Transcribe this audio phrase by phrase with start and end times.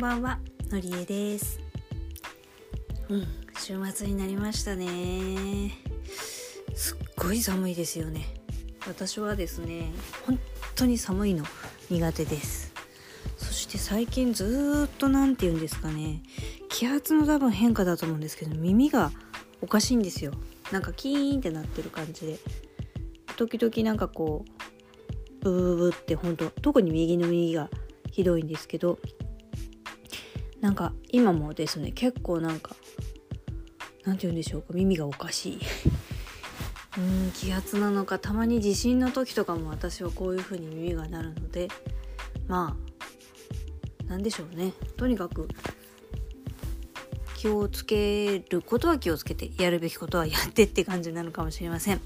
[0.00, 0.38] ばんは
[0.70, 1.60] のりえです。
[3.10, 3.26] うん
[3.58, 5.76] 週末になりましたね。
[6.74, 8.24] すっごい寒いですよね。
[8.88, 9.92] 私はですね
[10.24, 10.40] 本
[10.74, 11.44] 当に寒いの
[11.90, 12.72] 苦手です。
[13.36, 16.22] そして最近ずっと何て言うんですかね
[16.70, 19.12] 気圧の多分変化だと思うんですけど耳が
[19.60, 20.32] おかしいんですよ。
[20.72, 22.38] なんかキーンってなってる感じで。
[23.36, 24.46] 時々なんかこ
[25.42, 27.68] うブブブって本当特に右の耳が
[28.10, 28.98] ひどいんですけど
[30.60, 32.76] なんか今もですね結構なんか
[34.04, 35.60] 何て言うんでしょうか耳がおかしい。
[36.98, 41.68] うん気圧なのかたまに地震の時とかも私はこういう風に耳が鳴るので
[42.48, 42.90] まあ
[44.08, 44.72] 何でしょうね。
[44.96, 45.48] とにかく
[47.36, 52.00] 気をつけることは気をつけてやるべきことはやってって感じなのかもしれません。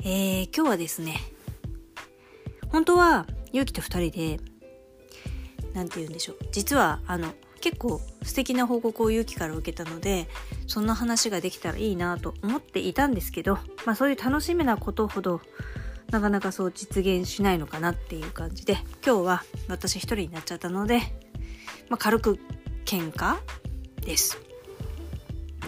[0.00, 1.16] えー、今日はですね
[2.68, 4.40] 本当はゆうきと2人で
[5.74, 6.38] 何て言うんでしょう。
[6.50, 10.28] 実はあの結構素敵な報告を勇気から受けたので
[10.66, 15.40] そんな話ができたらいいなと思っていたんですけど、まあ、そういう楽しみなことほど
[16.10, 20.98] なかなかそう実現しないのかなっていう感じで今日は私一人になっちゃったので、
[21.88, 22.38] まあ、軽く
[22.84, 23.38] 喧嘩
[24.00, 24.38] です。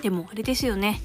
[0.02, 1.00] でもあれですよね。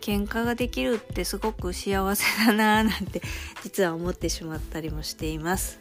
[0.00, 3.20] 喧嘩ができるってすごく幸せだなーなんて
[3.62, 5.80] 実は思ってしまったりもしています。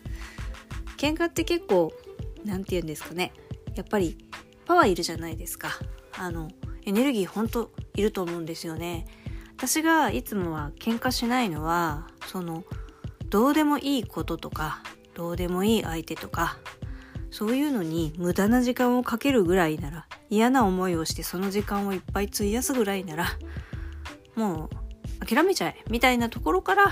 [0.97, 1.93] 喧嘩って結構
[2.43, 3.31] 何て言うんですかね。
[3.75, 4.28] やっぱり
[4.69, 5.71] パワーいるじゃないですか。
[6.15, 6.47] あの
[6.85, 9.07] エネルギーほんといると思うんですよね。
[9.57, 12.63] 私がいつもは喧嘩しないのはその
[13.29, 14.83] どうでもいいこととか
[15.15, 16.59] どうでもいい相手とか
[17.31, 23.25] そういうのに無駄な時間をかけるぐらいなら嫌な思いをしてその時間をいっぱい費やすぐらいなら
[24.35, 24.69] も
[25.21, 26.85] う諦めちゃえみたいなところから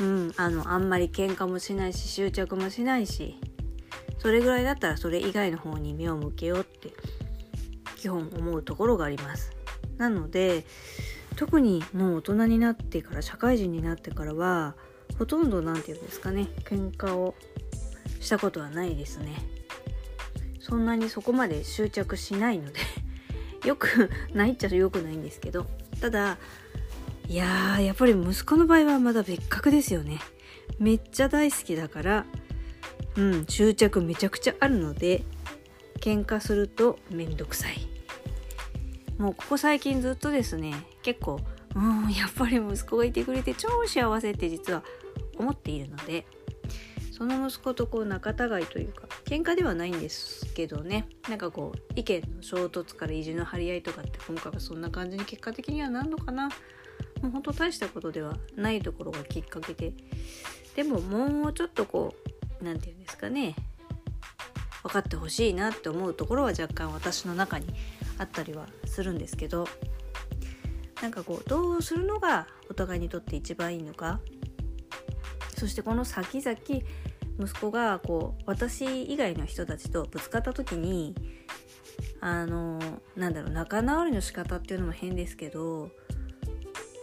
[0.00, 3.38] うんあのあんまり喧嘩もしないし執着もしないし
[4.18, 6.92] それぐらいだったらそれ以外の方に目を向けようって
[7.96, 9.52] 基本思うところがあります。
[9.98, 10.64] なので
[11.36, 14.74] 特にもう大人になってから社会人になってからは
[15.18, 17.34] ほとんど何て言うんですかね喧嘩を
[18.20, 19.34] したことはないですね。
[20.60, 22.80] そんなにそこまで執着しないので
[23.64, 25.66] よくないっちゃよくないんですけど
[26.00, 26.38] ただ
[27.28, 30.20] いやーやっぱり息子の場合はまだ別格ですよね。
[30.78, 32.26] めっちゃ大好きだから
[33.16, 33.46] うん。
[33.46, 35.22] 執着めちゃくちゃあるので
[36.00, 37.78] 喧嘩するとめんどくさい。
[39.18, 41.40] もうここ最近ずっとですね結構
[41.74, 44.82] うんやっぱり息子がいてくれて超幸せって実は
[45.38, 46.26] 思っているので
[47.12, 51.08] その息子とこう仲違いというか喧嘩ではないんですけどね。
[51.30, 56.50] なんかこう意見の衝突から意地の張り合いとかって今回はそんな感じに結果的にはなんのかな。
[57.22, 59.94] もうほんと大したことではないところがきっかけで。
[60.74, 62.30] でももうちょっとこう
[62.60, 63.54] 何て言うんですかね。
[64.82, 67.66] 分かってほしいなって思うところは若干私の中に
[68.18, 69.68] あったりはするんですけど。
[71.02, 74.20] なんかこうどうするのがお互いにとって一番いいのか。
[75.58, 76.58] そしてこの先々
[77.38, 81.14] 息子がこう私以外の人たちとぶつかった時に
[82.20, 82.78] あの
[83.14, 85.90] なんだろう仲直りの仕方っていうのも変ですけど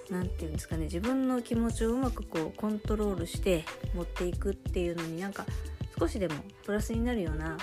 [0.09, 5.45] 何て言うんですかね自分の気持ちをうまくこうコントロールして持っていくっていうのになんか
[5.97, 7.57] 少しでもプラスになるような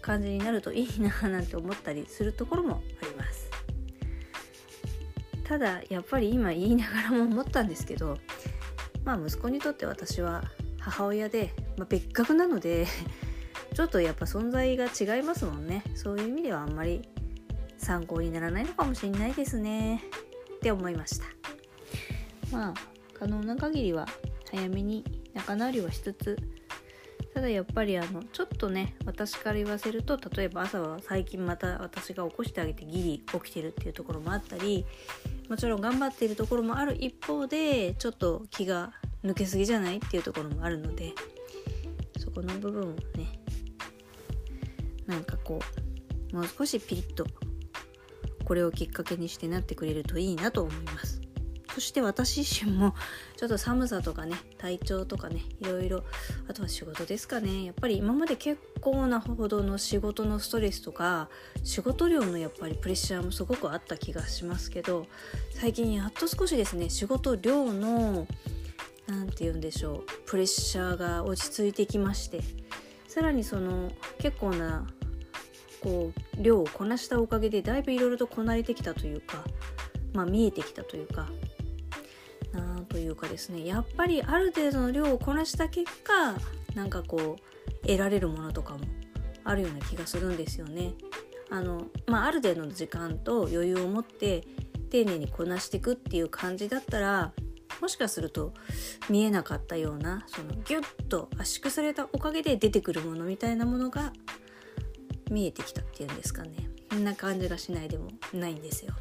[0.00, 3.50] 感じになるといいななんて思ったりするところもあります。
[5.44, 8.16] ただやっぱり今言いながらも思ったんですけど
[9.04, 10.44] まあ息子にとって私は
[10.78, 12.86] 母親で、まあ、別格なので
[13.74, 15.82] ちょっとやっぱ存在が違いますもんね。
[15.94, 17.02] そういう意味ではあんまり
[17.78, 20.02] 参考にならないのかもしれないですね。
[20.56, 21.41] って思いました。
[22.52, 22.74] まあ
[23.14, 24.06] 可能な限りは
[24.50, 25.04] 早めに
[25.34, 26.38] 仲直りはしつつ
[27.34, 34.84] ただやっぱりあのちょっとね私から言わせると例えば朝は最近また私が起こしてあげてギリ起きてるっていうところもあったり
[35.48, 38.92] もちろん頑張っているところもある一方でちょっと気が
[39.24, 41.12] 抜けすぎじゃないっていうところもあるので
[42.18, 42.86] そこの部分を
[43.16, 43.40] ね
[45.06, 45.60] なんかこ
[46.32, 47.26] うもう少しピリッと
[48.44, 51.11] これをきっかけにしてなってくれるといいなと思います。
[51.74, 52.94] そして私自身も
[53.36, 56.04] ちょっと寒さとかね体調とかねいろいろ
[56.48, 57.64] あとは仕事ですかね。
[57.64, 61.28] やっぱり今まで結構なほどの仕事のストレスとか
[61.64, 65.06] 仕事量のやっぱりプレッシャーもすごくあった気がしますけど
[65.50, 68.26] 最近やっと少しですね仕事量の
[69.06, 72.42] 何て言うんでしょうプレッシャーが落ち着いてきまして
[73.08, 74.86] さらにその結構な
[75.82, 79.44] こう量をこなしたおかげでだいぶいろいろとこなれてきたというか
[80.14, 81.28] まあ見えてきたというか
[82.52, 86.36] なというかですねやっぱりある程度の量をこなした結果
[86.74, 88.80] なんかこう得られるものとかも
[89.44, 90.94] あるような気がするんですよね。
[91.50, 94.42] あのまあ、ある程度の時間と余裕を持って
[94.88, 97.32] 丁寧にこなしていくっていう感じだったら
[97.82, 98.54] もしかすると
[99.10, 104.14] 見えなかったようなそのギュッと圧縮されたおかげで出てくるものみたいなものが
[105.30, 106.50] 見えてきたっていうんですかね
[106.90, 108.94] そんな感じがしないでもないんですよ。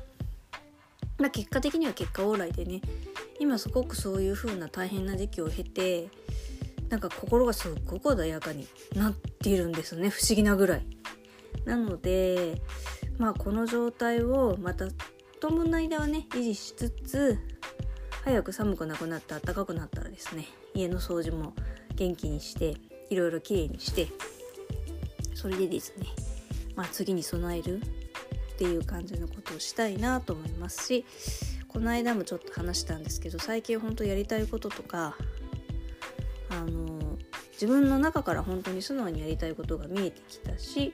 [1.18, 2.82] まあ、結果的には結果オーライでね
[3.42, 6.10] 今すごくそういう風な大変な時期を経て
[6.90, 10.86] なんか心がすっごく穏やかになっているんですね不思議なぐらい。
[11.66, 12.62] なので
[13.18, 14.86] まあこの状態をまた
[15.40, 17.40] 当分の間はね維持しつつ
[18.24, 20.46] 早く寒くなくなって暖かくなったらですね
[20.76, 21.54] 家の掃除も
[21.96, 22.76] 元気にして
[23.10, 24.08] いろいろきれいにして
[25.34, 26.06] それでですね、
[26.76, 31.06] まあ、次に備えるっていう感じのことをしたいなと思いますし
[31.72, 35.16] この間もちょっと話したんですけど最近本当やりたいこととか
[36.50, 37.18] あの
[37.54, 40.92] 自分の中から本当に素直にやりたいことが見えてきたし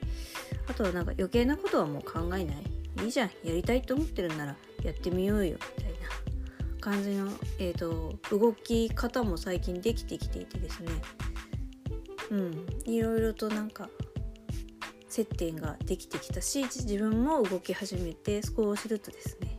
[0.68, 2.78] あとはなんか余計なことはもう考えない。
[3.04, 3.30] いいじゃん。
[3.44, 5.98] やりたいと思ってるんならやってみようよみたいな
[6.80, 10.90] 感じの、えーと、動き方も最近できてきていてですね。
[12.30, 12.66] うん。
[12.84, 13.88] いろいろとなんか
[15.08, 19.57] 接点ができてきたし自分も動き始めて少しずつですね。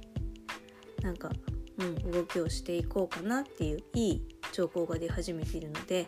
[1.09, 1.31] なんか、
[1.79, 4.21] うん、動きをしていこうかなっていういい
[4.51, 6.06] 兆候が出始めているので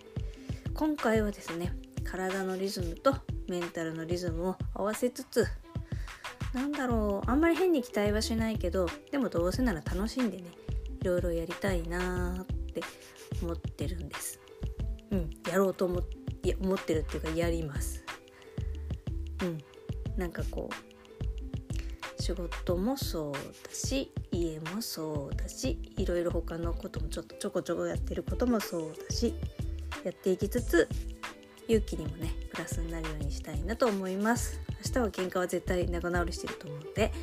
[0.75, 3.15] 今回はですね体のリズムと
[3.47, 5.47] メンタルのリズムを合わせつつ
[6.53, 10.43] なんだろうあんまり変に期待はしないけどでもどうせなら楽しんでね
[11.01, 12.81] いろいろやりたいなーって
[13.41, 14.39] 思ってるんです。
[15.09, 15.99] うんやろうと思
[16.43, 18.03] いや思ってるっていうかやります。
[19.41, 19.57] うん
[20.15, 23.39] なんかこう仕事もそうだ
[23.73, 29.33] し家もそうだしいろいろ他のこともちょっとちょこちょこやってることもそうだし
[30.03, 30.87] やっていきつつ
[31.67, 34.59] 勇気にもねプラスになるようにしたいなと思います。
[34.85, 37.13] 明日は喧嘩は絶対仲直りしてると思うので、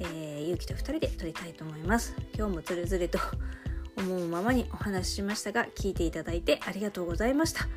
[0.00, 2.14] えー、勇気と2人で撮りたいと思います。
[2.36, 3.18] 今日もつれづれと
[3.96, 7.68] 思うままにお話ししましたが聞いていただいてありがとうございました。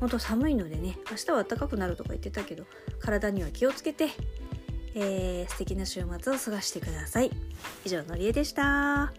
[0.00, 2.64] 本当寒いのでね明日は暖かくなるとか言ってたけど
[2.98, 4.08] 体には気をつけて、
[5.00, 7.30] えー、素敵な週末を過ごしてください。
[7.84, 9.12] 以上のりえでした。